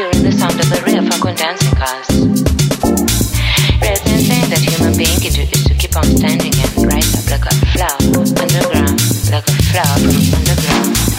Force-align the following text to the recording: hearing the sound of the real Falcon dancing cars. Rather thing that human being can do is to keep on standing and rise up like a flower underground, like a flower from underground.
hearing 0.00 0.22
the 0.22 0.32
sound 0.32 0.58
of 0.58 0.66
the 0.70 0.80
real 0.86 1.04
Falcon 1.04 1.36
dancing 1.36 1.76
cars. 1.76 2.08
Rather 3.84 4.16
thing 4.24 4.48
that 4.48 4.62
human 4.64 4.96
being 4.96 5.20
can 5.20 5.32
do 5.32 5.42
is 5.42 5.64
to 5.64 5.74
keep 5.74 5.94
on 5.94 6.04
standing 6.04 6.54
and 6.56 6.72
rise 6.88 7.12
up 7.20 7.28
like 7.28 7.44
a 7.44 7.54
flower 7.76 8.24
underground, 8.40 8.96
like 9.28 9.44
a 9.44 9.56
flower 9.68 9.98
from 10.00 10.34
underground. 10.40 11.09